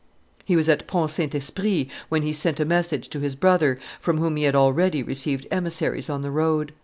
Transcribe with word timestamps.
He 0.45 0.55
was 0.55 0.67
at 0.67 0.87
Pont 0.87 1.11
Saint 1.11 1.35
Esprit 1.35 1.85
when 2.09 2.23
he 2.23 2.33
sent 2.33 2.59
a 2.59 2.65
message 2.65 3.07
to 3.09 3.19
his 3.19 3.35
brother, 3.35 3.77
from 3.99 4.17
whom 4.17 4.35
he 4.35 4.45
had 4.45 4.55
already 4.55 5.03
received 5.03 5.45
emissaries 5.51 6.09
on 6.09 6.21
the 6.21 6.31
road. 6.31 6.73